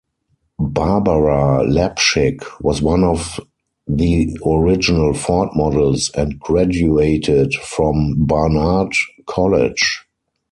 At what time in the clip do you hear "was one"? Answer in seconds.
2.59-3.03